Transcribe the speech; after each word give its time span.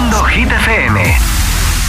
Haciendo 0.00 0.24
Hit 0.24 0.50
FM. 0.50 1.18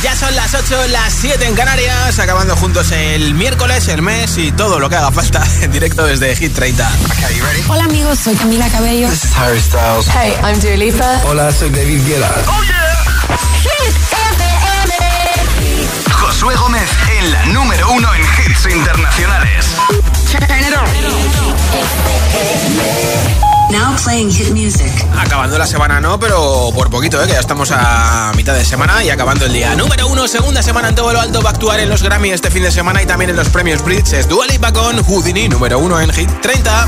Ya 0.03 0.13
son 0.17 0.35
las 0.35 0.53
8, 0.53 0.87
las 0.89 1.13
7 1.13 1.47
en 1.47 1.55
Canarias, 1.55 2.19
acabando 2.19 2.57
juntos 2.57 2.91
el 2.91 3.33
miércoles, 3.35 3.87
el 3.87 4.01
mes 4.01 4.37
y 4.37 4.51
todo 4.51 4.79
lo 4.79 4.89
que 4.89 4.97
haga 4.97 5.11
falta 5.11 5.41
en 5.61 5.71
directo 5.71 6.05
desde 6.05 6.35
Hit 6.35 6.53
30. 6.53 6.91
Okay. 7.05 7.41
Hola 7.69 7.85
amigos, 7.85 8.19
soy 8.19 8.35
Camila 8.35 8.67
Cabello. 8.69 9.07
This 9.09 9.23
is 9.23 9.31
Harry 9.37 9.61
Styles. 9.61 10.07
Hey, 10.09 10.33
I'm 10.43 10.59
Dua 10.59 10.75
Lipa. 10.75 11.21
Hola, 11.23 11.53
soy 11.53 11.69
David 11.69 12.05
Guetta. 12.05 12.29
Oh 12.47 12.61
yeah. 12.63 12.97
Hit 13.61 13.95
FM. 14.11 14.93
Josué 16.11 16.55
Gómez 16.55 16.89
en 17.17 17.31
la 17.31 17.45
número 17.45 17.91
uno 17.93 18.13
en 18.13 18.21
hits 18.21 18.65
internacionales. 18.65 19.67
Turn 20.29 20.43
it 20.59 20.75
on. 23.45 23.50
Now 23.71 23.95
playing 24.03 24.29
hit 24.29 24.51
music. 24.51 24.91
Acabando 25.17 25.57
la 25.57 25.65
semana 25.65 26.01
no, 26.01 26.19
pero 26.19 26.71
por 26.75 26.89
poquito, 26.89 27.23
¿eh? 27.23 27.25
que 27.25 27.33
ya 27.33 27.39
estamos 27.39 27.71
a 27.71 28.33
mitad 28.35 28.53
de 28.53 28.65
semana 28.65 29.01
y 29.01 29.09
acabando 29.09 29.45
el 29.45 29.53
día. 29.53 29.73
Número 29.75 30.07
uno, 30.07 30.27
segunda 30.27 30.61
semana 30.61 30.89
en 30.89 30.95
todo 30.95 31.13
lo 31.13 31.21
alto, 31.21 31.41
va 31.41 31.51
a 31.51 31.53
actuar 31.53 31.79
en 31.79 31.87
los 31.87 32.03
Grammy 32.03 32.31
este 32.31 32.51
fin 32.51 32.63
de 32.63 32.71
semana 32.71 33.01
y 33.01 33.05
también 33.05 33.29
en 33.29 33.37
los 33.37 33.47
premios 33.47 33.81
Brits. 33.81 34.11
Es 34.11 34.27
Dual 34.27 34.49
Lipa 34.49 34.73
con 34.73 35.01
Houdini, 35.01 35.47
número 35.47 35.79
uno 35.79 36.01
en 36.01 36.11
Hit 36.11 36.29
30. 36.41 36.87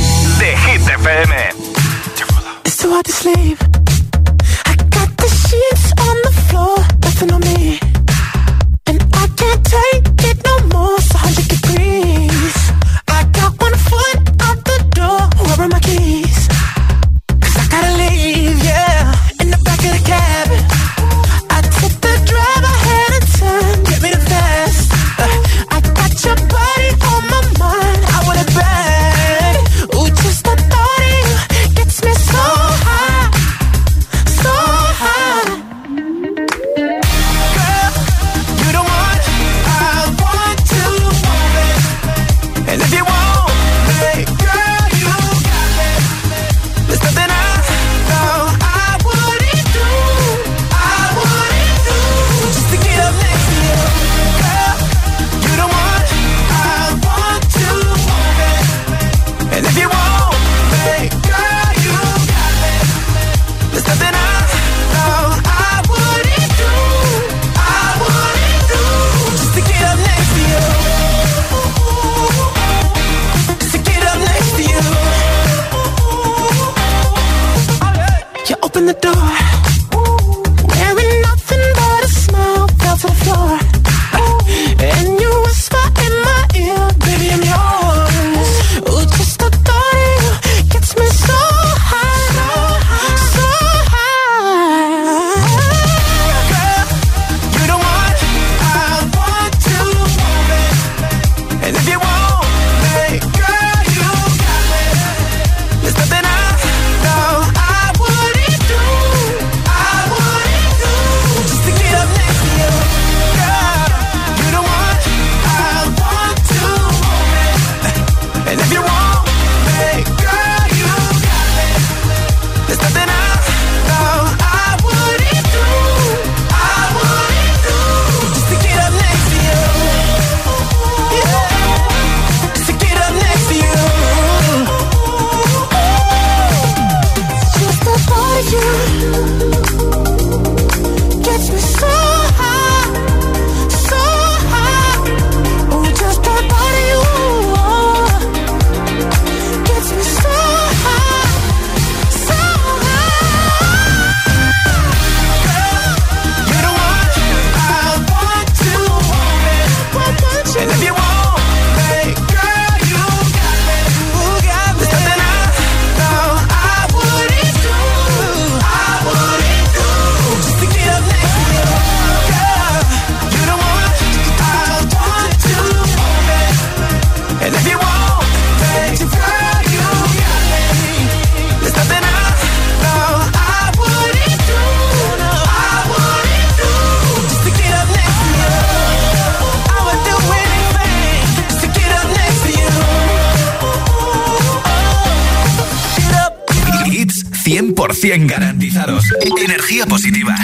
100% 198.01 198.27
garantizados. 198.27 199.03
Energía 199.45 199.85
positiva. 199.85 200.35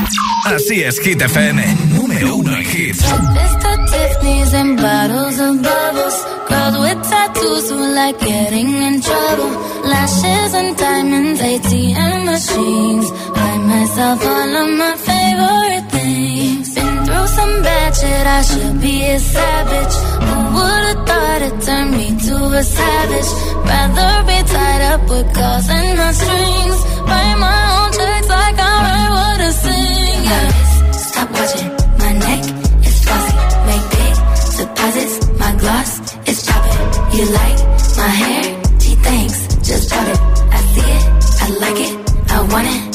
Así 0.45 0.83
es, 0.83 0.99
Hit 0.99 1.21
FM. 1.21 1.65
Número 1.95 2.35
uno 2.35 2.55
en 2.55 2.61
hits. 2.61 3.03
Tiffany's 3.87 4.53
and 4.53 4.77
bottles 4.81 5.39
of 5.39 5.61
bubbles. 5.61 6.17
Girls 6.49 6.77
with 6.77 7.09
tattoos 7.09 7.69
who 7.71 7.95
like 7.95 8.19
getting 8.19 8.69
in 8.83 9.01
trouble. 9.01 9.51
Lashes 9.85 10.53
and 10.53 10.77
diamonds, 10.77 11.41
ATM 11.41 12.25
machines. 12.25 13.09
Buy 13.33 13.57
myself 13.57 14.25
all 14.25 14.55
of 14.63 14.69
my 14.77 14.95
favorite 14.97 15.91
things. 15.91 16.75
Been 16.75 17.05
through 17.05 17.27
some 17.27 17.63
bad 17.63 17.95
shit, 17.95 18.27
I 18.27 18.41
should 18.43 18.81
be 18.81 19.03
a 19.05 19.19
savage. 19.19 19.95
Who 20.27 20.37
would've 20.55 21.07
thought 21.07 21.41
it 21.47 21.61
turned 21.65 21.91
me 21.97 22.07
to 22.27 22.35
a 22.59 22.63
savage? 22.63 23.29
Rather 23.65 24.23
be 24.27 24.37
tied 24.53 24.81
up 24.93 25.01
with 25.09 25.33
calls 25.33 25.69
and 25.69 25.97
my 25.97 26.11
strings. 26.11 26.96
Write 27.17 27.39
my 27.39 27.59
own 27.77 27.89
checks 27.97 28.29
like 28.29 28.57
I 28.59 28.73
write 28.85 29.11
what 29.17 29.39
I 29.47 29.51
sing. 29.63 30.23
Stop 31.09 31.29
watching 31.37 31.71
my 32.01 32.11
neck 32.25 32.43
is 32.87 32.97
flossy. 33.03 33.35
Make 33.69 33.85
big 33.95 34.13
deposits. 34.59 35.15
My 35.41 35.51
gloss 35.61 35.91
is 36.31 36.39
popping. 36.47 36.85
You 37.17 37.25
like 37.39 37.57
my 38.01 38.11
hair? 38.21 38.43
Gee, 38.81 38.97
thanks. 39.07 39.37
Just 39.67 39.89
bought 39.89 40.07
it. 40.13 40.19
I 40.57 40.59
see 40.73 40.89
it. 40.97 41.03
I 41.43 41.47
like 41.63 41.79
it. 41.87 41.93
I 42.31 42.37
want 42.53 42.67
it. 42.75 42.86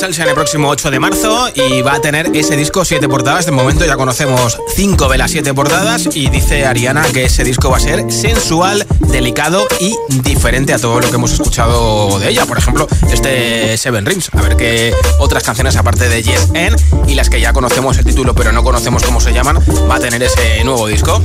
Salsa 0.00 0.22
en 0.22 0.30
el 0.30 0.34
próximo 0.34 0.70
8 0.70 0.90
de 0.90 0.98
marzo 0.98 1.50
y 1.54 1.82
va 1.82 1.96
a 1.96 2.00
tener 2.00 2.34
ese 2.34 2.56
disco 2.56 2.86
siete 2.86 3.06
portadas. 3.06 3.44
De 3.44 3.52
momento 3.52 3.84
ya 3.84 3.98
conocemos 3.98 4.58
cinco 4.74 5.10
de 5.10 5.18
las 5.18 5.30
siete 5.30 5.52
portadas 5.52 6.08
y 6.14 6.30
dice 6.30 6.64
Ariana 6.64 7.02
que 7.12 7.24
ese 7.24 7.44
disco 7.44 7.68
va 7.68 7.76
a 7.76 7.80
ser 7.80 8.10
sensual, 8.10 8.86
delicado 9.08 9.68
y 9.78 9.94
diferente 10.22 10.72
a 10.72 10.78
todo 10.78 11.00
lo 11.00 11.10
que 11.10 11.16
hemos 11.16 11.32
escuchado 11.32 12.18
de 12.18 12.30
ella. 12.30 12.46
Por 12.46 12.56
ejemplo, 12.56 12.88
este 13.12 13.76
Seven 13.76 14.06
Rings. 14.06 14.30
A 14.32 14.40
ver 14.40 14.56
qué 14.56 14.94
otras 15.18 15.42
canciones 15.42 15.76
aparte 15.76 16.08
de 16.08 16.22
Yes 16.22 16.48
N 16.54 16.74
y 17.06 17.14
las 17.14 17.28
que 17.28 17.38
ya 17.38 17.52
conocemos 17.52 17.98
el 17.98 18.06
título 18.06 18.34
pero 18.34 18.52
no 18.52 18.64
conocemos 18.64 19.02
cómo 19.02 19.20
se 19.20 19.34
llaman, 19.34 19.58
va 19.90 19.96
a 19.96 20.00
tener 20.00 20.22
ese 20.22 20.64
nuevo 20.64 20.86
disco. 20.86 21.20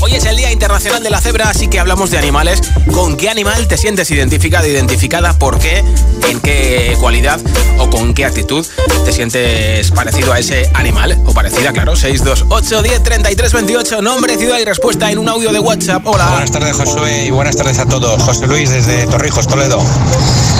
Hoy 0.00 0.12
es 0.12 0.24
el 0.24 0.36
Día 0.36 0.50
Internacional 0.50 1.04
de 1.04 1.10
la 1.10 1.20
Cebra, 1.20 1.50
así 1.50 1.68
que 1.68 1.78
hablamos 1.78 2.10
de 2.10 2.18
animales. 2.18 2.62
¿Con 2.92 3.16
qué 3.16 3.30
animal 3.30 3.68
te 3.68 3.78
sientes 3.78 4.10
identificado, 4.10 4.66
identificada? 4.66 5.38
¿Por 5.38 5.60
qué? 5.60 5.84
¿En 6.28 6.40
qué 6.40 6.96
cualidad 6.98 7.38
o 7.78 7.90
con 7.90 8.14
qué 8.14 8.24
actitud 8.24 8.66
te 9.04 9.12
sientes 9.12 9.90
parecido 9.90 10.32
a 10.32 10.38
ese 10.38 10.70
animal? 10.74 11.20
O 11.26 11.32
parecida, 11.32 11.72
claro. 11.72 11.96
628 11.96 12.82
10 12.82 13.02
33 13.02 13.52
28. 13.52 14.02
Nombre, 14.02 14.36
ciudad 14.36 14.58
y 14.58 14.64
respuesta 14.64 15.10
en 15.10 15.18
un 15.18 15.28
audio 15.28 15.52
de 15.52 15.58
WhatsApp. 15.58 16.06
Hola. 16.06 16.28
Buenas 16.28 16.50
tardes, 16.50 16.76
Josué, 16.76 17.26
y 17.26 17.30
buenas 17.30 17.56
tardes 17.56 17.78
a 17.78 17.86
todos. 17.86 18.22
José 18.22 18.46
Luis 18.46 18.70
desde 18.70 19.06
Torrijos, 19.06 19.46
Toledo. 19.46 19.82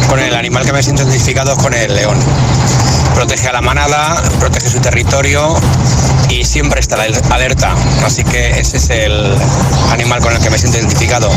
Con 0.09 0.21
el 0.21 0.35
animal 0.35 0.65
que 0.65 0.73
me 0.73 0.83
siento 0.83 1.03
identificado 1.03 1.53
es 1.53 1.59
con 1.59 1.75
el 1.75 1.95
león. 1.95 2.17
Protege 3.15 3.49
a 3.49 3.53
la 3.53 3.63
manada, 3.63 4.23
protege 4.39 4.69
su 4.69 4.81
territorio 4.81 5.55
y 6.29 6.45
siempre 6.45 6.81
está 6.81 6.97
alerta. 7.31 7.75
Así 8.05 8.25
que 8.25 8.51
ese 8.61 8.77
es 8.77 8.91
el 8.91 9.35
animal 9.91 10.21
con 10.21 10.35
el 10.35 10.41
que 10.41 10.51
me 10.51 10.59
siento 10.59 10.79
identificado. 10.79 11.31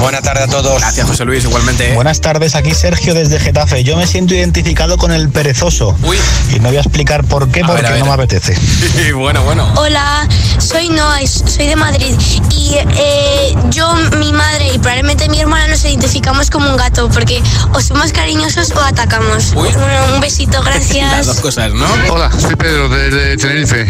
Buena 0.00 0.22
tarde 0.22 0.44
a 0.44 0.46
todos. 0.46 0.80
Gracias, 0.80 1.06
José 1.06 1.24
Luis, 1.26 1.44
igualmente. 1.44 1.92
Buenas 1.94 2.20
tardes, 2.20 2.54
aquí 2.54 2.72
Sergio 2.74 3.12
desde 3.14 3.38
Getafe. 3.38 3.84
Yo 3.84 3.96
me 3.96 4.06
siento 4.06 4.34
identificado 4.34 4.96
con 4.96 5.12
el 5.12 5.28
perezoso. 5.28 5.94
Uy. 6.02 6.16
Y 6.54 6.58
no 6.58 6.68
voy 6.68 6.78
a 6.78 6.80
explicar 6.80 7.22
por 7.24 7.48
qué, 7.50 7.60
A 7.60 7.66
porque 7.66 7.82
ver, 7.82 7.90
a 7.90 7.94
ver. 7.94 8.00
no 8.00 8.06
me 8.06 8.12
apetece. 8.12 8.56
bueno, 9.14 9.42
bueno. 9.44 9.70
Hola, 9.76 10.26
soy 10.58 10.88
Noa, 10.88 11.22
y 11.22 11.26
soy 11.26 11.66
de 11.66 11.76
Madrid 11.76 12.14
y 12.56 12.74
eh, 12.76 13.54
yo, 13.70 13.92
mi 14.18 14.32
madre 14.32 14.72
y 14.74 14.78
probablemente 14.78 15.28
mi 15.28 15.40
hermana 15.40 15.68
nos 15.68 15.84
identificamos 15.84 16.50
como 16.50 16.70
un 16.70 16.76
gato 16.76 17.08
porque 17.10 17.42
o 17.74 17.80
somos 17.80 18.12
cariñosos 18.12 18.70
o 18.72 18.80
atacamos. 18.80 19.52
Uy. 19.54 19.68
Un, 19.68 20.14
un 20.14 20.20
besito, 20.20 20.52
Las 20.64 20.88
dos 20.88 20.96
gracias. 20.96 21.40
cosas, 21.40 21.72
¿no? 21.72 21.86
Hola, 22.08 22.30
soy 22.32 22.56
Pedro 22.56 22.88
desde 22.88 23.36
Tenerife. 23.36 23.86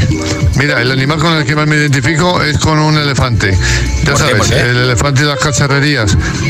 Mira, 0.57 0.81
el 0.81 0.91
animal 0.91 1.19
con 1.19 1.35
el 1.35 1.45
que 1.45 1.55
más 1.55 1.67
me 1.69 1.77
identifico 1.77 2.43
es 2.43 2.59
con 2.59 2.79
un 2.81 2.99
elefante. 2.99 3.57
Ya 4.05 4.13
¿Por 4.13 4.25
qué, 4.25 4.31
sabes, 4.45 4.51
el 4.51 4.77
elefante 4.77 5.23
de 5.23 5.29
las 5.29 5.39
cacharrerías. 5.39 6.00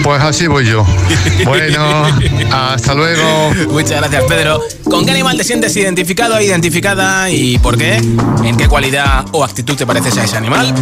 Pues 0.02 0.22
así 0.22 0.46
voy 0.46 0.66
yo. 0.66 0.84
Bueno, 1.44 2.04
hasta 2.52 2.94
luego. 2.94 3.52
Muchas 3.70 4.00
gracias, 4.00 4.24
Pedro. 4.24 4.60
¿Con 4.84 5.04
qué 5.04 5.10
animal 5.12 5.36
te 5.36 5.44
sientes 5.44 5.74
identificado 5.76 6.36
o 6.36 6.40
identificada 6.40 7.30
y 7.30 7.58
por 7.58 7.76
qué? 7.76 7.96
¿En 8.44 8.56
qué 8.56 8.68
cualidad 8.68 9.24
o 9.32 9.42
actitud 9.42 9.76
te 9.76 9.86
pareces 9.86 10.16
a 10.18 10.24
ese 10.24 10.36
animal? 10.36 10.74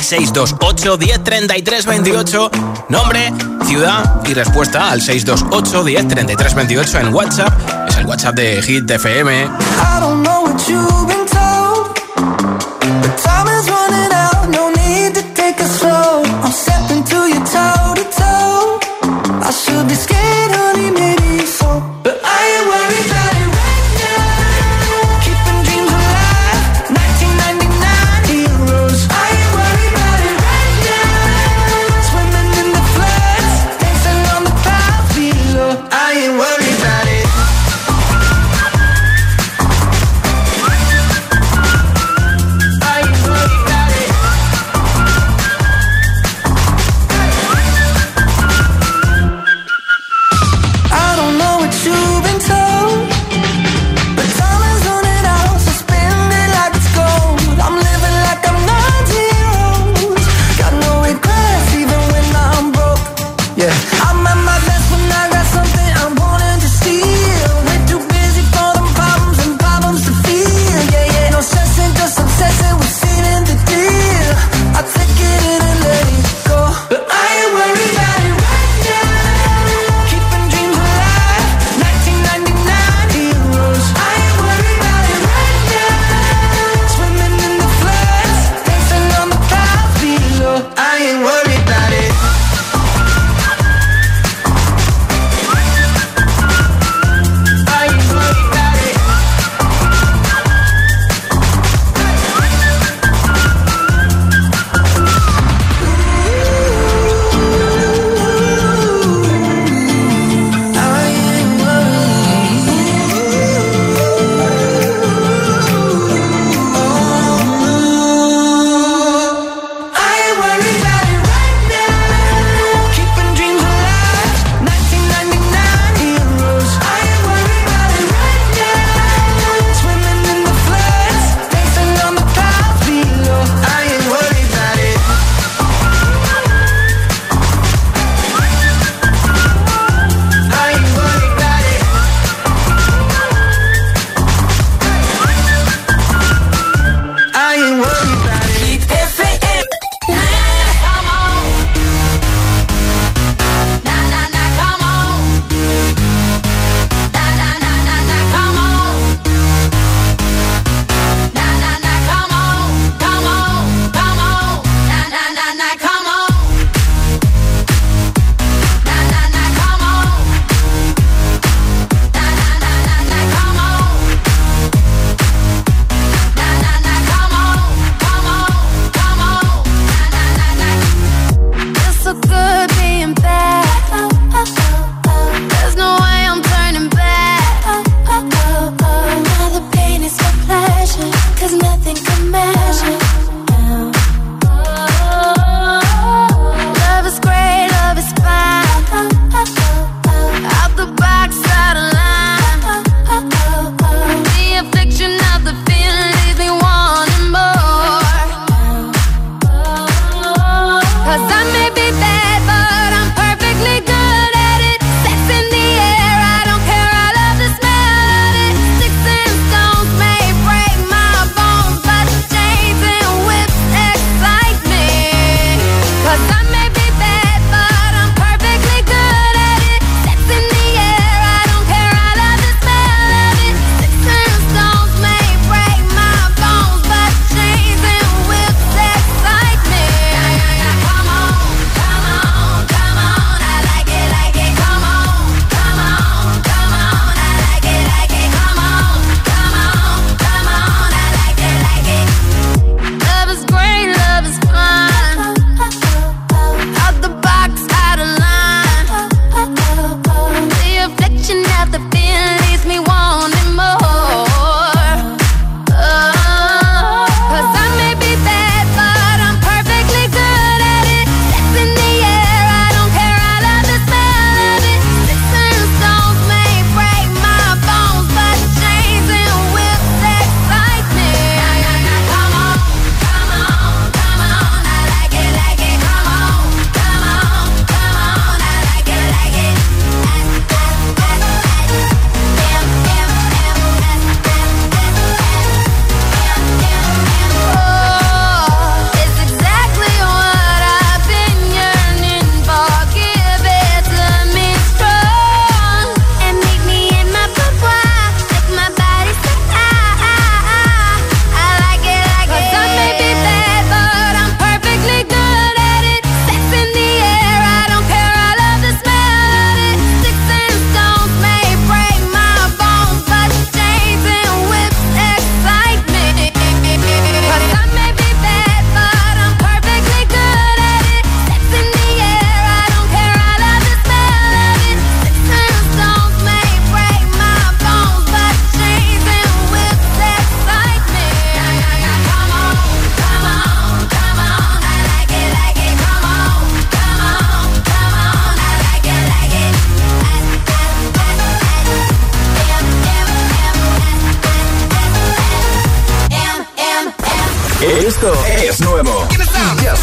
628 0.00 0.96
10 0.96 1.24
33 1.24 1.86
28 1.86 2.50
Nombre, 2.88 3.32
ciudad 3.66 4.22
y 4.24 4.34
respuesta 4.34 4.90
al 4.90 5.02
628 5.02 5.84
10 5.84 6.08
33 6.08 6.54
28 6.54 7.00
en 7.00 7.14
WhatsApp. 7.14 7.88
Es 7.88 7.96
el 7.96 8.06
WhatsApp 8.06 8.36
de 8.36 8.62
Hit 8.62 8.88
FM. 8.88 9.44
I 9.44 9.48
don't 10.00 10.22
know 10.22 10.44
what 10.44 10.60
you've 10.68 11.15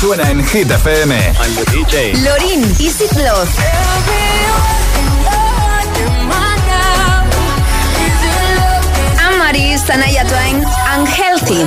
suena 0.03 0.29
en 0.29 0.45
Hit 0.45 0.69
FM. 0.69 1.15
Lorin, 2.23 2.61
Easy 2.77 3.07
Flow. 3.07 3.47
Amaris, 9.25 9.81
Sanaya 9.87 10.25
Twain, 10.25 10.61
Unhealthy. 10.97 11.65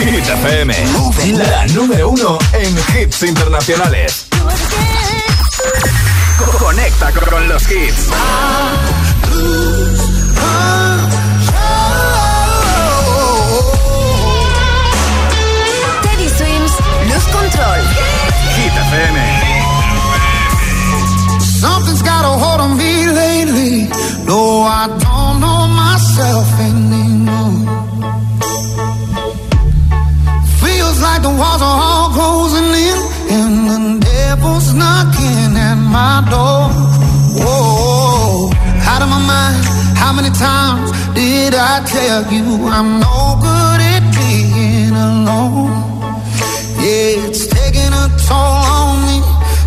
Hit 0.00 0.28
FM. 0.28 0.74
La 1.38 1.66
número 1.68 2.08
uno 2.08 2.38
en 2.54 2.76
hits 3.00 3.22
internacionales. 3.22 4.26
Conecta 6.58 7.12
con 7.12 7.48
los 7.48 7.62
hits. 7.70 8.10
Control. 17.46 17.82
Hit 18.58 18.74
FM. 18.90 19.14
Something's 21.62 22.02
got 22.02 22.24
a 22.24 22.34
hold 22.42 22.60
on 22.60 22.76
me 22.76 23.06
lately. 23.22 23.86
No, 24.26 24.66
I 24.66 24.84
don't 25.04 25.36
know 25.44 25.60
myself 25.84 26.48
anymore. 26.70 27.54
Feels 30.58 30.98
like 31.06 31.22
the 31.22 31.34
walls 31.40 31.62
are 31.62 31.78
all 31.86 32.08
closing 32.18 32.70
in, 32.88 32.98
and 33.38 33.54
the 33.70 33.80
devil's 34.04 34.74
knocking 34.74 35.50
at 35.68 35.78
my 35.96 36.26
door. 36.26 36.66
Whoa, 37.38 38.50
out 38.90 39.02
of 39.02 39.08
my 39.08 39.22
mind. 39.22 39.62
How 39.94 40.12
many 40.12 40.30
times 40.30 40.90
did 41.14 41.54
I 41.54 41.74
tell 41.86 42.22
you 42.32 42.66
I'm 42.66 42.98
no 42.98 43.35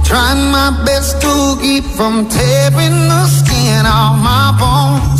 Trying 0.09 0.49
my 0.49 0.71
best 0.87 1.21
to 1.21 1.55
keep 1.61 1.83
from 1.83 2.27
tearing 2.27 2.97
the 3.11 3.27
skin 3.27 3.85
off 3.85 4.17
my 4.17 4.57
bones. 4.57 5.18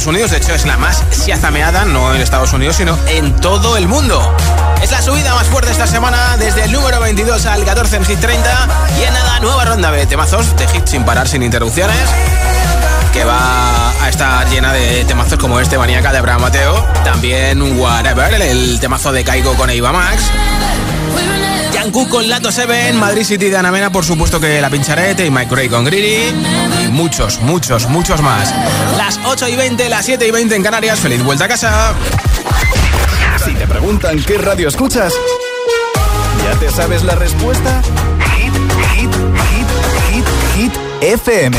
Estados 0.00 0.16
Unidos. 0.16 0.30
De 0.30 0.38
hecho, 0.38 0.54
es 0.54 0.64
la 0.64 0.78
más 0.78 1.04
siazameada, 1.10 1.84
no 1.84 2.14
en 2.14 2.22
Estados 2.22 2.54
Unidos, 2.54 2.76
sino 2.76 2.98
en 3.06 3.36
todo 3.36 3.76
el 3.76 3.86
mundo. 3.86 4.34
Es 4.82 4.90
la 4.90 5.02
subida 5.02 5.34
más 5.34 5.46
fuerte 5.48 5.70
esta 5.70 5.86
semana, 5.86 6.38
desde 6.38 6.64
el 6.64 6.72
número 6.72 7.00
22 7.00 7.44
al 7.44 7.66
14 7.66 7.96
en 7.96 8.04
Hit 8.06 8.18
30. 8.18 8.68
Y 8.98 9.02
en 9.02 9.12
nada, 9.12 9.40
nueva 9.40 9.66
ronda 9.66 9.90
de 9.90 10.06
temazos 10.06 10.56
de 10.56 10.66
hit 10.68 10.86
sin 10.86 11.04
parar, 11.04 11.28
sin 11.28 11.42
interrupciones. 11.42 11.98
Que 13.12 13.26
va 13.26 13.90
a 14.02 14.08
estar 14.08 14.48
llena 14.48 14.72
de 14.72 15.04
temazos 15.04 15.38
como 15.38 15.60
este 15.60 15.76
maníaca 15.76 16.12
de 16.12 16.18
Abraham 16.18 16.40
Mateo. 16.40 16.82
También 17.04 17.60
Whatever, 17.78 18.40
el 18.40 18.80
temazo 18.80 19.12
de 19.12 19.22
Caigo 19.22 19.52
con 19.54 19.68
Eva 19.68 19.92
Max. 19.92 20.30
Jungkook 21.72 22.08
con 22.08 22.28
Lato 22.28 22.50
Seven, 22.50 22.96
Madrid 22.96 23.24
City 23.24 23.48
de 23.48 23.56
Ana 23.56 23.70
Mena, 23.70 23.90
por 23.90 24.04
supuesto 24.04 24.40
que 24.40 24.60
la 24.60 24.70
pincharete 24.70 25.26
y 25.26 25.30
Mike 25.30 25.54
Ray 25.54 25.68
con 25.68 25.84
Greedy 25.84 26.34
y 26.84 26.88
muchos, 26.88 27.40
muchos, 27.40 27.88
muchos 27.88 28.20
más. 28.22 28.52
Las 28.96 29.18
8 29.24 29.48
y 29.48 29.56
20, 29.56 29.88
las 29.88 30.04
7 30.04 30.26
y 30.26 30.30
20 30.30 30.54
en 30.56 30.62
Canarias, 30.62 31.00
feliz 31.00 31.22
vuelta 31.22 31.44
a 31.44 31.48
casa. 31.48 31.94
Si 33.44 33.54
te 33.54 33.66
preguntan 33.66 34.22
qué 34.22 34.38
radio 34.38 34.68
escuchas, 34.68 35.14
¿ya 36.44 36.58
te 36.58 36.70
sabes 36.70 37.04
la 37.04 37.14
respuesta? 37.14 37.82
Hit, 38.36 38.54
hit, 38.94 39.14
hit, 39.50 39.68
hit, 40.10 40.24
hit 40.56 40.72
FM. 41.00 41.56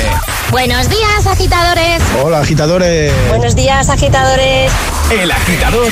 Buenos 0.52 0.90
días, 0.90 1.26
agitadores. 1.26 2.04
Hola, 2.22 2.42
agitadores. 2.42 3.14
Buenos 3.30 3.56
días, 3.56 3.90
agitadores. 3.90 4.72
El 5.10 5.32
agitador 5.32 5.92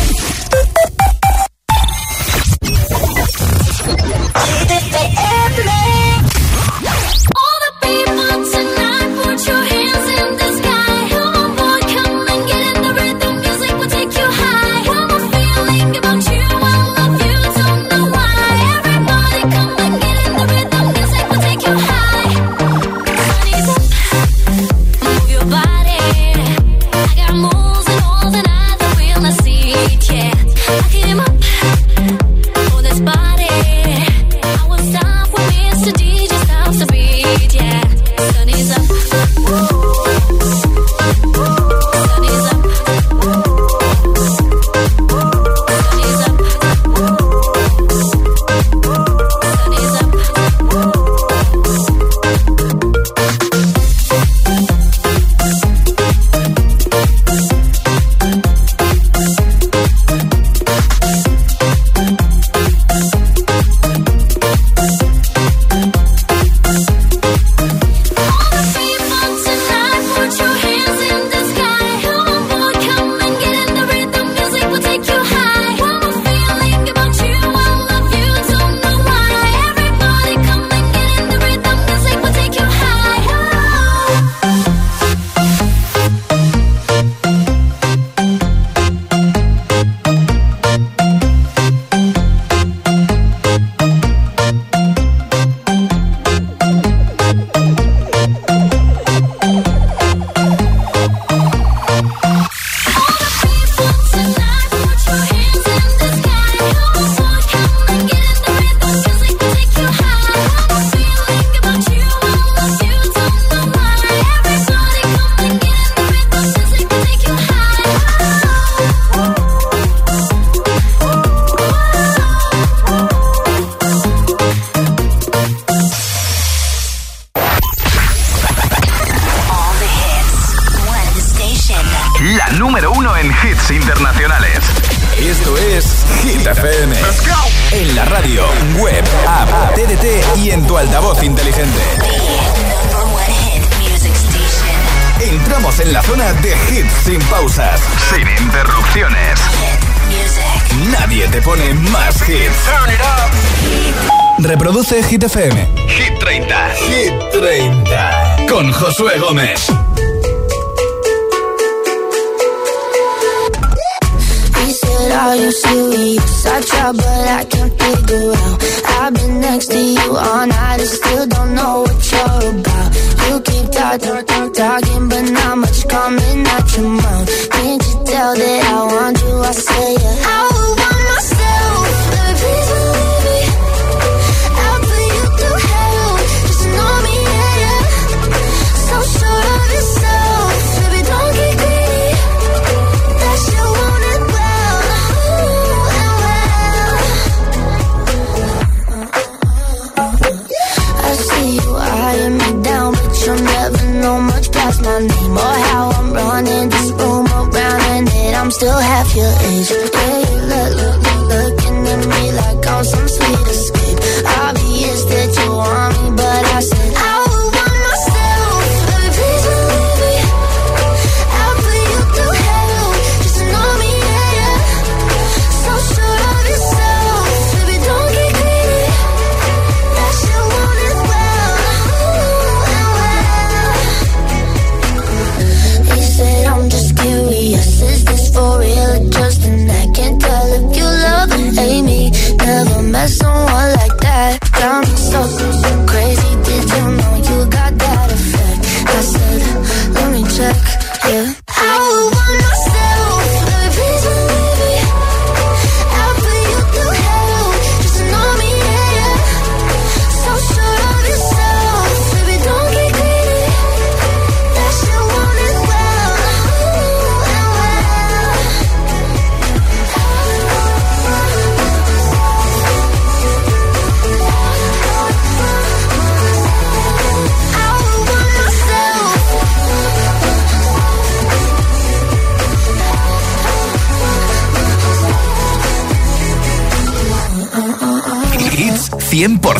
Hit 155.11 155.23
FM. 155.23 155.60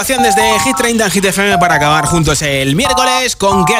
Desde 0.00 0.58
Hit 0.60 0.76
30 0.78 1.04
en 1.04 1.10
Hit 1.10 1.24
FM 1.26 1.58
para 1.58 1.74
acabar 1.74 2.06
juntos 2.06 2.40
el 2.40 2.74
miércoles. 2.74 3.36
¿Con 3.36 3.66
qué 3.66 3.74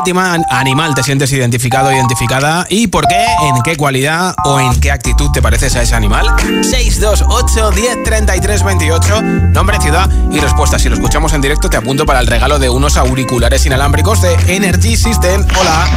animal 0.51 0.95
te 0.95 1.03
sientes 1.03 1.33
identificado, 1.33 1.91
identificada? 1.91 2.67
¿Y 2.69 2.89
por 2.89 3.09
qué? 3.09 3.25
¿En 3.49 3.63
qué 3.63 3.75
cualidad 3.75 4.35
o 4.45 4.61
en 4.61 4.79
qué 4.81 4.91
actitud 4.91 5.31
te 5.33 5.41
pareces 5.41 5.77
a 5.77 5.83
ese 5.83 5.95
animal? 5.95 6.27
628 6.61 7.71
10 7.71 8.03
33 8.05 8.63
28. 8.65 9.23
Nombre, 9.23 9.81
ciudad 9.81 10.11
y 10.31 10.39
respuesta. 10.41 10.79
Si 10.79 10.91
lo 10.91 10.95
escuchamos 10.95 11.33
en 11.33 11.41
directo, 11.41 11.71
te 11.71 11.79
apunto 11.79 12.05
para 12.05 12.21
el 12.21 12.27
regalo 12.27 12.59
de 12.59 12.69
unos 12.69 12.99
auriculares 12.99 13.65
inalámbricos 13.65 14.21
de 14.21 14.35
Energy 14.47 14.99
System. 14.99 15.47
Hola. 15.59 15.89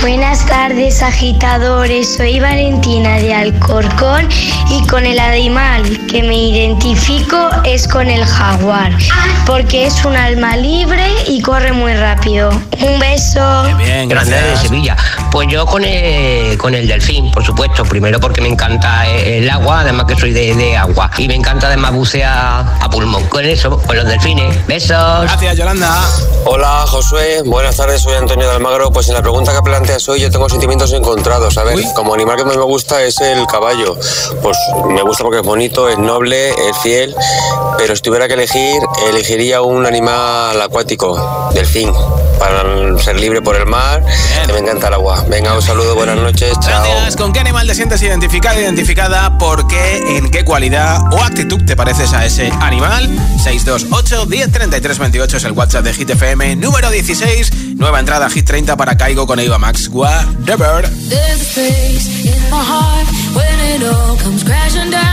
Buenas 0.00 0.46
tardes, 0.46 1.02
agitadores. 1.02 2.16
Soy 2.16 2.38
Valentina 2.38 3.16
de 3.16 3.34
Alcorcón 3.34 4.28
y 4.70 4.86
con 4.86 5.04
el 5.06 5.18
animal 5.18 6.06
que 6.06 6.22
me 6.22 6.36
identifico 6.36 7.50
es 7.64 7.88
con 7.88 8.08
el 8.08 8.24
jaguar, 8.24 8.96
porque 9.56 9.86
es 9.86 10.04
un 10.04 10.14
alma 10.14 10.54
libre 10.54 11.02
y 11.28 11.40
corre 11.40 11.72
muy 11.72 11.94
rápido. 11.94 12.50
Un 12.50 12.98
beso. 13.00 13.40
Bien, 13.78 14.06
Grande 14.06 14.36
de. 14.36 14.54
Sevilla. 14.58 14.94
Pues 15.30 15.48
yo 15.48 15.64
con 15.64 15.82
el, 15.82 16.58
con 16.58 16.74
el 16.74 16.86
delfín, 16.86 17.30
por 17.30 17.42
supuesto. 17.42 17.82
Primero 17.86 18.20
porque 18.20 18.42
me 18.42 18.48
encanta 18.48 19.06
el 19.06 19.48
agua, 19.48 19.80
además 19.80 20.04
que 20.08 20.14
soy 20.14 20.34
de, 20.34 20.54
de 20.54 20.76
agua. 20.76 21.10
Y 21.16 21.26
me 21.26 21.36
encanta 21.36 21.68
además 21.68 21.94
bucear 21.94 22.66
a 22.82 22.90
pulmón. 22.90 23.24
Con 23.28 23.46
eso, 23.46 23.78
con 23.78 23.96
los 23.96 24.04
delfines. 24.04 24.66
Besos. 24.66 25.22
Gracias, 25.22 25.56
Yolanda. 25.56 26.06
Hola 26.44 26.84
Josué, 26.86 27.42
buenas 27.44 27.76
tardes, 27.76 28.02
soy 28.02 28.14
Antonio 28.14 28.46
de 28.46 28.54
Almagro. 28.54 28.92
Pues 28.92 29.08
en 29.08 29.14
la 29.14 29.22
pregunta 29.22 29.52
que 29.52 29.62
planteas 29.62 30.06
hoy 30.08 30.20
yo 30.20 30.30
tengo 30.30 30.48
sentimientos 30.48 30.92
encontrados. 30.92 31.56
A 31.56 31.64
ver, 31.64 31.78
como 31.94 32.14
animal 32.14 32.36
que 32.36 32.44
más 32.44 32.56
me 32.56 32.62
gusta 32.62 33.02
es 33.02 33.20
el 33.20 33.46
caballo. 33.46 33.96
Pues 34.42 34.56
me 34.88 35.02
gusta 35.02 35.24
porque 35.24 35.40
es 35.40 35.46
bonito, 35.46 35.88
es 35.88 35.98
noble, 35.98 36.50
es 36.50 36.76
fiel, 36.82 37.16
pero 37.78 37.96
si 37.96 38.02
tuviera 38.02 38.28
que 38.28 38.34
elegir, 38.34 38.80
elegiría 39.08 39.45
un 39.54 39.86
animal 39.86 40.60
acuático, 40.60 41.50
delfín, 41.54 41.92
para 42.38 42.98
ser 42.98 43.18
libre 43.20 43.40
por 43.40 43.54
el 43.54 43.66
mar, 43.66 44.04
que 44.44 44.52
me 44.52 44.58
encanta 44.58 44.88
el 44.88 44.94
agua. 44.94 45.24
Venga, 45.28 45.54
un 45.54 45.62
saludo, 45.62 45.94
buenas 45.94 46.16
noches, 46.16 46.52
chao. 46.60 46.84
Gracias. 46.84 47.16
¿Con 47.16 47.32
qué 47.32 47.40
animal 47.40 47.66
te 47.66 47.74
sientes 47.74 48.02
identificado, 48.02 48.60
identificada? 48.60 49.38
¿Por 49.38 49.66
qué? 49.68 50.16
¿En 50.16 50.30
qué 50.30 50.44
cualidad 50.44 51.00
o 51.12 51.22
actitud 51.22 51.64
te 51.64 51.76
pareces 51.76 52.12
a 52.12 52.24
ese 52.26 52.50
animal? 52.60 53.08
628 53.42 54.26
10 54.26 54.52
33 54.52 54.98
28 54.98 55.36
es 55.36 55.44
el 55.44 55.52
WhatsApp 55.52 55.84
de 55.84 55.94
Hit 55.94 56.10
FM 56.10 56.56
número 56.56 56.90
16. 56.90 57.76
Nueva 57.76 58.00
entrada 58.00 58.26
a 58.26 58.30
Hit 58.30 58.46
30 58.46 58.76
para 58.76 58.96
Caigo 58.96 59.26
con 59.26 59.38
Eva 59.38 59.58
Max. 59.58 59.88
Whatever. 59.88 60.88
There's 61.08 61.42
a 61.42 61.54
place 61.54 62.24
in 62.24 62.50
my 62.50 62.62
heart 62.62 63.06
when 63.34 63.60
it 63.74 63.82
all 63.84 64.16
comes 64.18 64.42
crashing 64.42 64.90
down. 64.90 65.05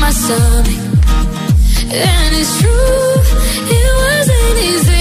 My 0.00 0.10
stomach. 0.10 0.82
And 1.92 2.36
it's 2.40 2.60
true, 2.60 3.14
it 3.76 3.90
wasn't 4.02 4.58
easy 4.70 4.99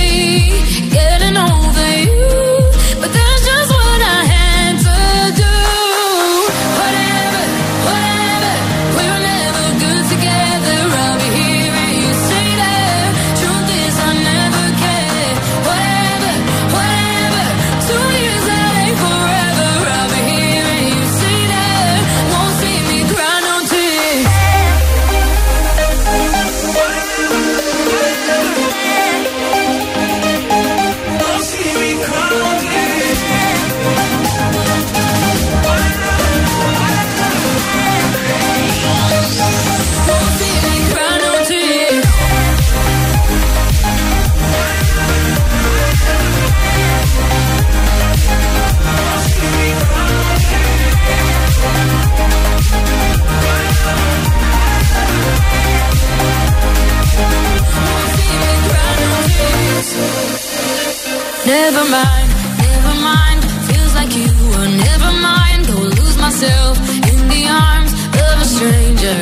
Never 61.49 61.83
mind, 61.89 62.29
never 62.62 62.93
mind. 63.01 63.39
Feels 63.69 63.95
like 63.95 64.12
you 64.15 64.29
were 64.53 64.69
never 64.85 65.12
mind. 65.17 65.65
Go 65.65 65.77
lose 65.97 66.17
myself 66.19 66.77
in 67.09 67.27
the 67.27 67.43
arms 67.49 67.91
of 68.23 68.35
a 68.38 68.45
stranger. 68.45 69.17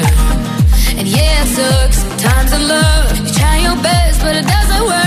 And 0.99 1.07
yeah, 1.07 1.43
it 1.43 1.47
sucks 1.55 1.99
sometimes 2.03 2.51
in 2.51 2.67
love. 2.67 3.17
You 3.25 3.31
try 3.31 3.57
your 3.59 3.81
best, 3.81 4.19
but 4.19 4.35
it 4.35 4.45
doesn't 4.45 4.83
work 4.83 5.07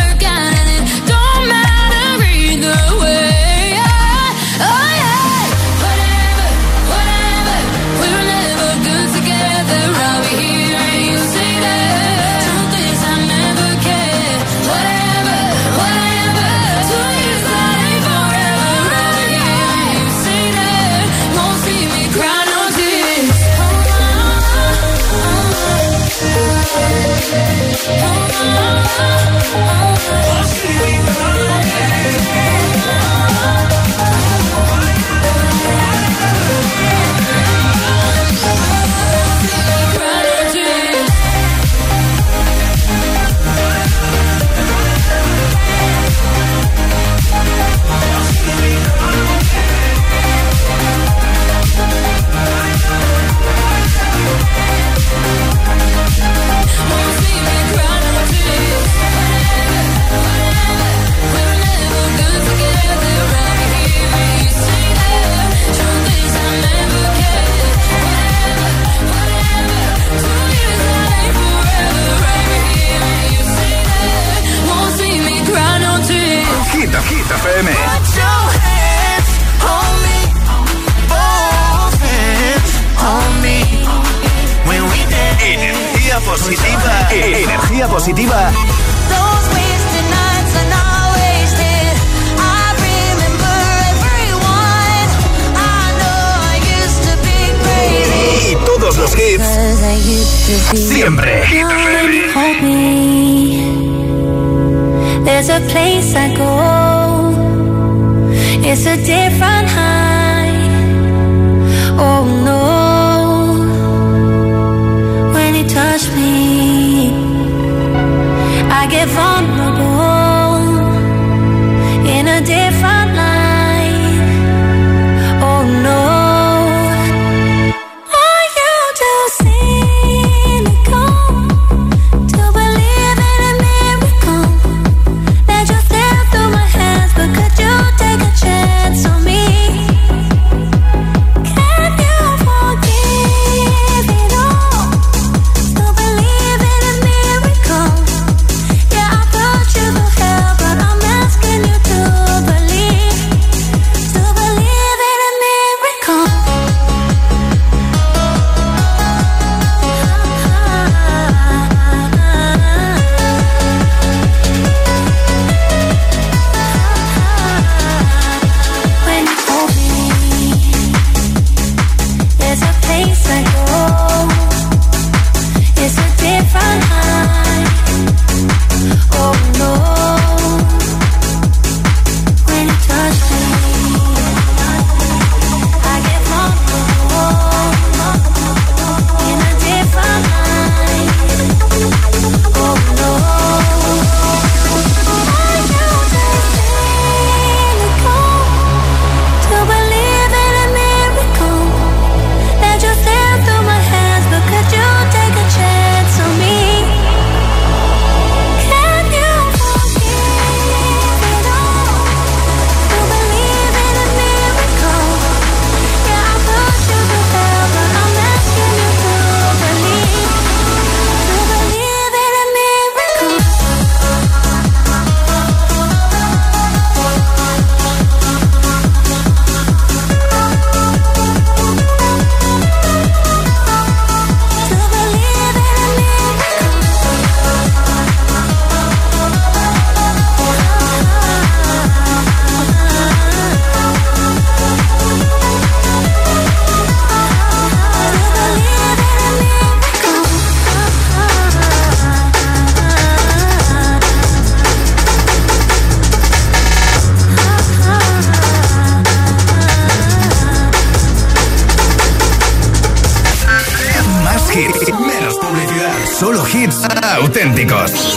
auténticos. 267.31 268.10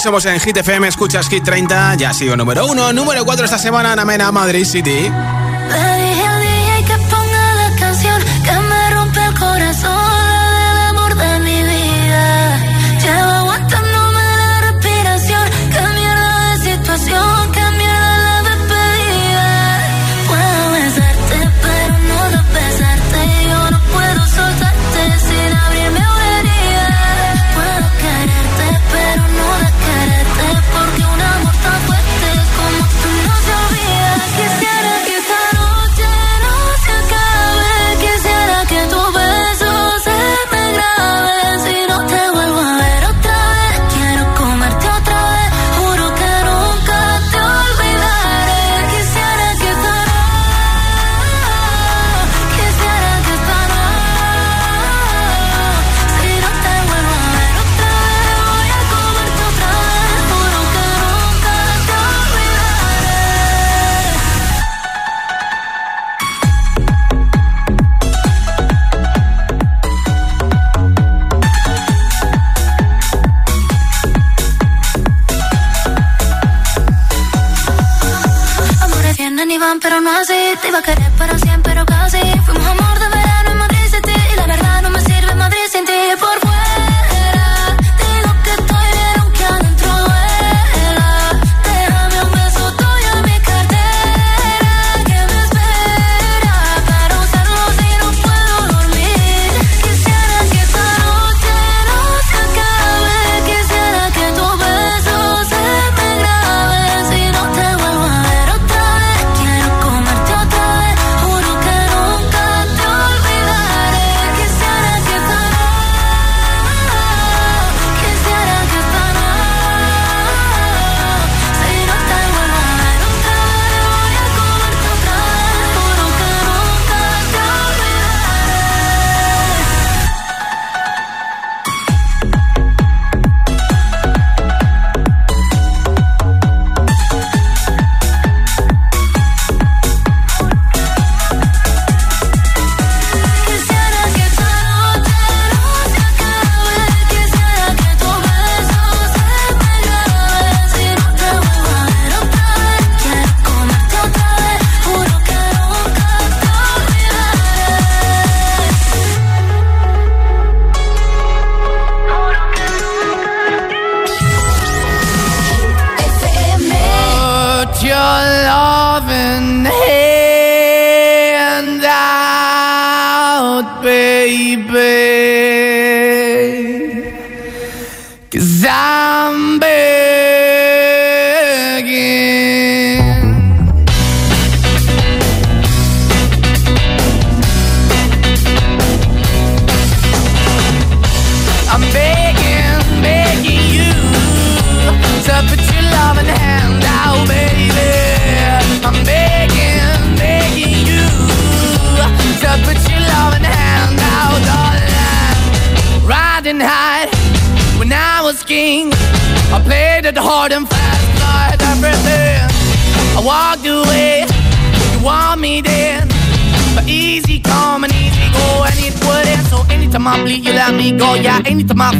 Somos 0.00 0.24
en 0.24 0.40
Hit 0.40 0.56
FM, 0.56 0.88
escuchas 0.88 1.28
Hit 1.28 1.44
30, 1.44 1.96
ya 1.96 2.10
ha 2.10 2.14
sido 2.14 2.36
número 2.36 2.66
1, 2.66 2.92
número 2.92 3.24
4 3.24 3.44
esta 3.44 3.58
semana, 3.58 3.94
Namena, 3.94 4.32
Madrid 4.32 4.64
City. 4.64 5.10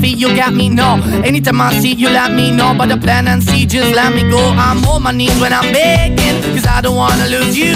Feel, 0.01 0.16
you 0.16 0.34
got 0.36 0.53
me, 0.55 0.68
no. 0.68 1.01
Anytime 1.24 1.61
I 1.61 1.72
see, 1.80 1.93
you 1.95 2.09
let 2.09 2.32
me 2.32 2.51
know. 2.51 2.74
But 2.76 2.88
the 2.88 2.97
plan 2.97 3.26
and 3.28 3.43
see, 3.43 3.66
just 3.66 3.95
let 3.95 4.14
me 4.14 4.22
go. 4.30 4.38
I'm 4.38 4.84
on 4.84 5.03
my 5.03 5.12
knees 5.12 5.38
when 5.41 5.53
I'm 5.53 5.72
begging, 5.72 6.43
cause 6.55 6.66
I 6.66 6.80
don't 6.80 6.97
wanna 6.97 7.26
lose 7.26 7.57
you. 7.57 7.74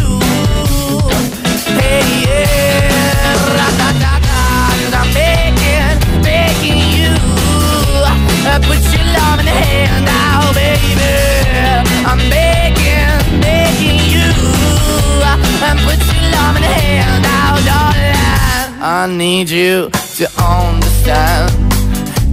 Hey, 1.79 2.05
yeah, 2.25 3.35
ra-da-da-da, 3.57 4.43
cause 4.81 4.95
I'm 5.01 5.11
begging, 5.13 6.23
begging 6.23 6.81
you. 6.97 7.13
Uh, 8.47 8.59
put 8.63 8.81
your 8.95 9.07
love 9.19 9.41
in 9.41 9.47
the 9.47 9.53
hand 9.53 10.07
out, 10.09 10.55
baby. 10.55 11.13
I'm 12.07 12.21
begging, 12.31 13.41
begging 13.41 14.01
you. 14.15 14.31
Uh, 15.21 15.77
put 15.85 15.99
your 16.13 16.25
love 16.31 16.57
in 16.57 16.63
the 16.63 16.73
hand 16.73 17.25
out, 17.27 17.59
darling. 17.69 18.81
I 18.81 19.07
need 19.11 19.51
you 19.51 19.91
to 19.91 20.25
understand. 20.41 21.54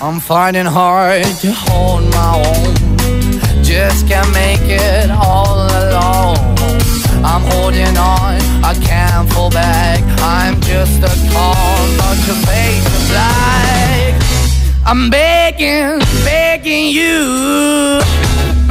I'm 0.00 0.20
finding 0.20 0.64
hard 0.64 1.24
to 1.42 1.52
hold 1.52 2.02
my 2.10 2.32
own. 2.46 3.62
Just 3.62 4.08
can't 4.08 4.32
make 4.32 4.62
it 4.62 5.10
all 5.10 5.66
alone. 5.66 6.38
I'm 7.22 7.42
holding 7.52 7.96
on, 7.96 8.40
I 8.64 8.74
can't 8.80 9.30
fall 9.32 9.50
back. 9.50 10.00
I'm 10.22 10.60
just 10.62 11.02
a 11.02 11.12
call, 11.30 11.76
not 11.98 12.16
a 12.24 12.36
face 12.46 12.86
of 12.96 13.04
black. 13.10 14.22
I'm 14.86 15.10
begging, 15.10 15.98
begging 16.24 16.86
you, 16.88 18.00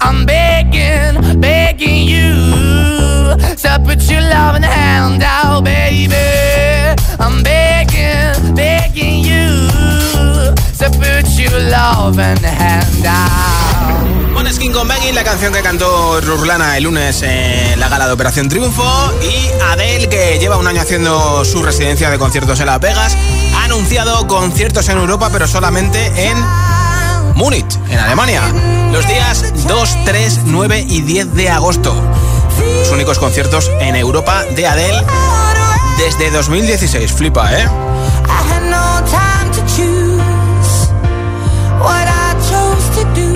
I'm 0.00 0.24
begging, 0.24 1.40
begging 1.40 2.06
you 2.06 2.34
to 3.56 3.80
put 3.84 4.02
your 4.10 4.22
loving 4.22 4.62
hand 4.62 5.22
out, 5.22 5.64
baby. 5.64 6.14
I'm 7.18 7.42
begging, 7.42 8.54
begging 8.54 9.24
you 9.24 9.66
to 10.78 10.90
put 10.90 11.26
your 11.38 11.60
loving 11.70 12.42
hand 12.42 13.06
out. 13.06 14.28
Moneskin 14.32 14.72
con 14.72 14.86
Begging, 14.86 15.16
la 15.16 15.24
canción 15.24 15.52
que 15.52 15.62
cantó 15.62 16.20
Rurlana 16.20 16.76
el 16.76 16.84
lunes 16.84 17.22
en 17.22 17.80
la 17.80 17.88
gala 17.88 18.06
de 18.06 18.12
Operación 18.12 18.48
Triunfo. 18.48 19.12
Y 19.20 19.50
Adele, 19.72 20.08
que 20.08 20.38
lleva 20.38 20.56
un 20.56 20.66
año 20.66 20.80
haciendo 20.80 21.44
su 21.44 21.60
residencia 21.62 22.08
de 22.08 22.18
conciertos 22.18 22.60
en 22.60 22.66
Las 22.66 22.78
Vegas, 22.78 23.16
ha 23.56 23.64
anunciado 23.64 24.26
conciertos 24.28 24.88
en 24.88 24.98
Europa, 24.98 25.28
pero 25.32 25.48
solamente 25.48 26.30
en 26.30 26.38
Múnich, 27.38 27.78
en 27.88 27.98
Alemania, 28.00 28.42
los 28.90 29.06
días 29.06 29.54
2, 29.68 29.98
3, 30.04 30.40
9 30.46 30.86
y 30.88 31.02
10 31.02 31.34
de 31.34 31.48
agosto. 31.48 31.94
Los 32.80 32.90
únicos 32.90 33.20
conciertos 33.20 33.70
en 33.78 33.94
Europa 33.94 34.42
de 34.56 34.66
Adele 34.66 35.04
desde 35.98 36.32
2016. 36.32 37.12
Flipa, 37.12 37.56
¿eh? 37.56 37.68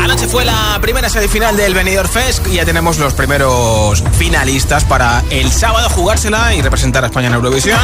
Anoche 0.00 0.26
fue 0.26 0.44
la 0.44 0.80
primera 0.82 1.08
semifinal 1.08 1.56
del 1.56 1.72
Benidorm 1.72 2.08
Fest 2.08 2.44
y 2.48 2.54
ya 2.54 2.64
tenemos 2.64 2.98
los 2.98 3.14
primeros 3.14 4.02
finalistas 4.18 4.82
para 4.82 5.22
el 5.30 5.52
sábado 5.52 5.88
jugársela 5.88 6.52
y 6.56 6.60
representar 6.60 7.04
a 7.04 7.06
España 7.06 7.28
en 7.28 7.34
Eurovisión. 7.34 7.78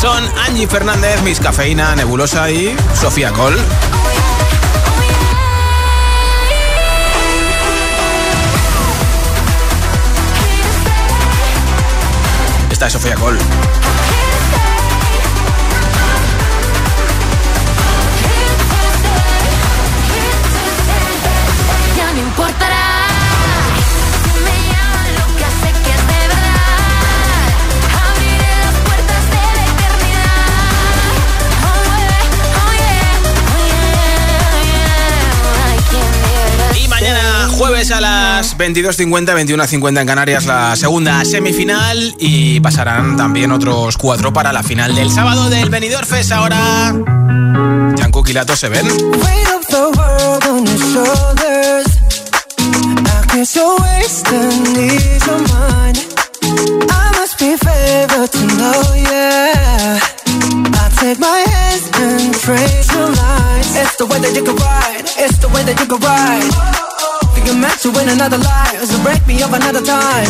Son 0.00 0.24
Angie 0.46 0.66
Fernández, 0.66 1.20
Miss 1.22 1.40
Cafeína, 1.40 1.94
Nebulosa 1.94 2.50
y 2.50 2.74
Sofía 2.98 3.32
Cole. 3.32 3.60
Esta 12.76 12.88
es 12.88 12.92
Sofía 12.92 13.14
Cole. 13.14 13.38
Jueves 37.76 37.90
a 37.90 38.00
las 38.00 38.56
22.50, 38.56 39.34
21.50 39.34 40.00
en 40.00 40.06
Canarias 40.06 40.46
la 40.46 40.76
segunda 40.76 41.22
semifinal 41.26 42.14
y 42.18 42.58
pasarán 42.60 43.18
también 43.18 43.52
otros 43.52 43.98
cuatro 43.98 44.32
para 44.32 44.50
la 44.50 44.62
final 44.62 44.94
del 44.94 45.10
sábado 45.10 45.50
del 45.50 45.68
Benidorm 45.68 46.06
Fest. 46.06 46.32
Ahora 46.32 46.94
Jungkook 48.00 48.30
y 48.30 48.32
Lato 48.32 48.56
se 48.56 48.70
ven. 48.70 48.86
Take 60.96 61.20
my 61.20 61.44
hands 61.46 61.90
and 62.00 62.34
trace 62.34 62.88
the 62.88 62.98
lines. 62.98 63.76
It's 63.76 63.96
the 63.96 64.06
way 64.06 64.18
that 64.18 64.34
you 64.34 64.42
can 64.42 64.56
ride. 64.56 65.04
It's. 65.18 66.85
You're 67.46 67.54
meant 67.54 67.78
to 67.86 67.90
win 67.94 68.08
another 68.08 68.38
life, 68.38 68.82
so 68.90 69.00
break 69.06 69.24
me 69.26 69.40
up 69.40 69.52
another 69.54 69.80
time. 69.80 70.26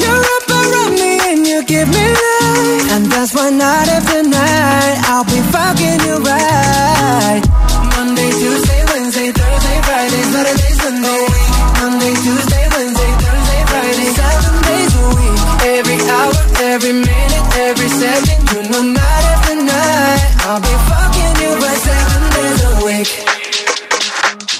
You're 0.00 0.24
up 0.36 0.48
around 0.48 0.96
me 0.96 1.20
and 1.28 1.46
you 1.46 1.62
give 1.64 1.88
me 1.92 2.04
life, 2.08 2.88
and 2.96 3.04
that's 3.12 3.34
why 3.34 3.50
night 3.50 3.88
after 3.92 4.22
night 4.24 4.96
I'll 5.12 5.28
be 5.28 5.36
fucking 5.52 6.00
you 6.08 6.16
right. 6.24 7.44
Monday, 7.92 8.30
Tuesday, 8.32 8.80
Wednesday, 8.88 9.28
Thursday, 9.28 9.78
Friday, 9.84 10.22
Saturday, 10.32 10.72
Sunday. 10.80 11.22
Monday, 11.84 12.14
Tuesday, 12.24 12.64
Wednesday, 12.72 13.12
Thursday, 13.20 13.60
Friday, 13.68 14.08
seven 14.16 14.54
days 14.64 14.92
a 14.96 15.04
week. 15.20 15.38
Every 15.76 15.98
hour, 16.16 16.32
every 16.72 16.92
minute, 16.96 17.44
every 17.60 17.90
second, 17.92 18.40
you 18.56 18.60
know 18.72 18.82
night 18.88 19.24
after 19.36 19.56
night 19.60 20.24
I'll 20.48 20.60
be 20.64 20.74
fucking 20.88 21.34
you 21.44 21.50
right 21.60 21.80
seven 21.84 22.22
days 22.32 22.60
a 22.64 22.72
week. 22.88 23.35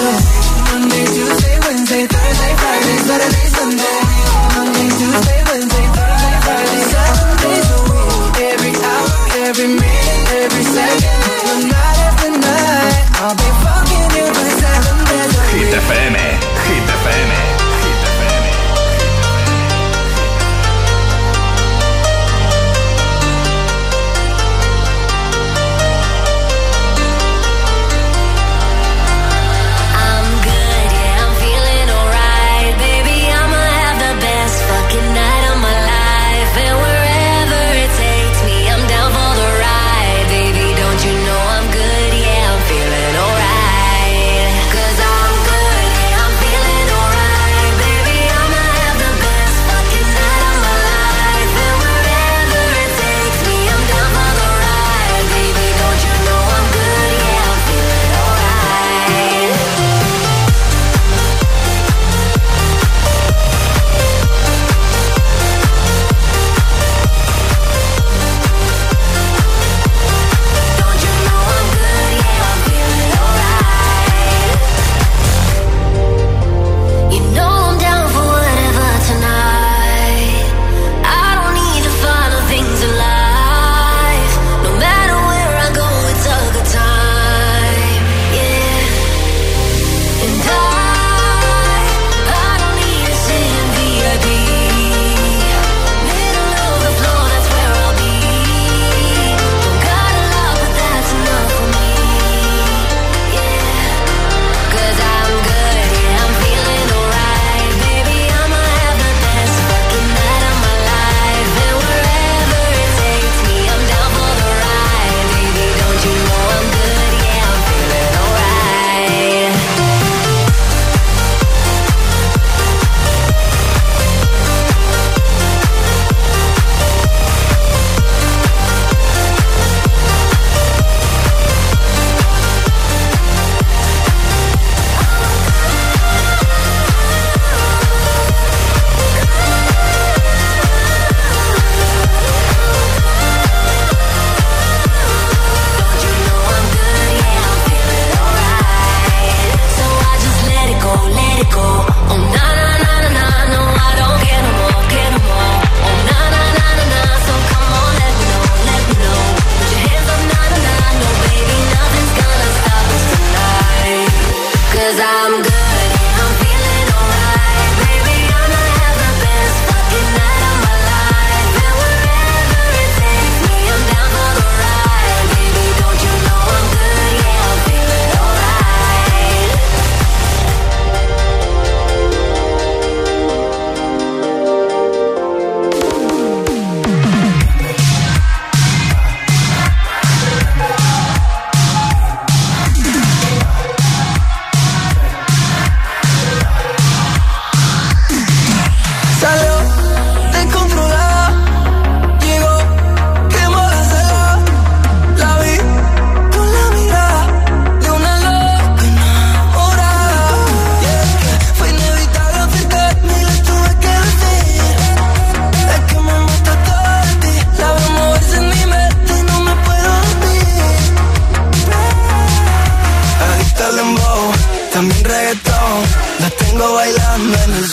better 3.11 3.29
days 3.29 3.50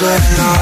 alone 0.01 0.58